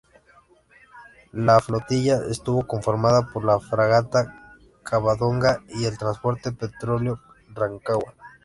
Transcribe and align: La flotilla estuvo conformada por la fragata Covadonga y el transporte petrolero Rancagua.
La 1.31 1.59
flotilla 1.59 2.23
estuvo 2.27 2.65
conformada 2.65 3.29
por 3.31 3.45
la 3.45 3.59
fragata 3.59 4.33
Covadonga 4.83 5.61
y 5.75 5.85
el 5.85 5.95
transporte 5.99 6.51
petrolero 6.51 7.19
Rancagua. 7.49 8.15